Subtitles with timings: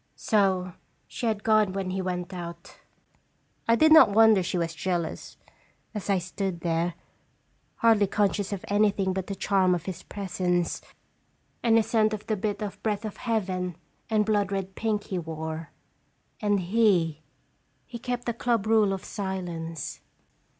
[0.15, 0.73] "So
[1.07, 2.79] she had gone when he went out.
[3.67, 5.37] I did not wonder she was jealous,
[5.93, 6.95] as I stood there,
[7.75, 10.81] hardly conscious of anything but the charm of his presence,
[11.61, 13.75] and the scent of the bit of breath of heaven
[14.09, 15.69] and blood red pink he wore.
[16.41, 17.21] And he
[17.85, 20.01] he kept the club rule of silence.